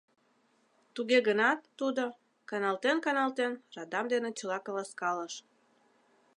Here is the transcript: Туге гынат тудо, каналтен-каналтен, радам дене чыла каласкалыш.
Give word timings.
Туге 0.95 1.17
гынат 1.27 1.59
тудо, 1.79 2.03
каналтен-каналтен, 2.49 3.53
радам 3.75 4.05
дене 4.13 4.29
чыла 4.37 4.57
каласкалыш. 4.61 5.33